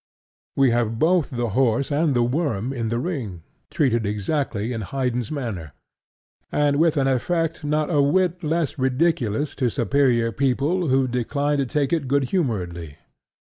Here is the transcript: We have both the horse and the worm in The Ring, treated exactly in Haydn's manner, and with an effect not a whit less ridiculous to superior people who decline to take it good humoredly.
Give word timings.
We 0.55 0.71
have 0.71 0.97
both 0.97 1.29
the 1.29 1.49
horse 1.49 1.91
and 1.91 2.15
the 2.15 2.23
worm 2.23 2.73
in 2.73 2.89
The 2.89 2.97
Ring, 2.97 3.43
treated 3.69 4.03
exactly 4.03 4.73
in 4.73 4.81
Haydn's 4.81 5.29
manner, 5.29 5.73
and 6.51 6.77
with 6.77 6.97
an 6.97 7.05
effect 7.07 7.63
not 7.63 7.91
a 7.91 8.01
whit 8.01 8.43
less 8.43 8.79
ridiculous 8.79 9.53
to 9.57 9.69
superior 9.69 10.31
people 10.31 10.87
who 10.87 11.07
decline 11.07 11.59
to 11.59 11.67
take 11.67 11.93
it 11.93 12.07
good 12.07 12.31
humoredly. 12.33 12.97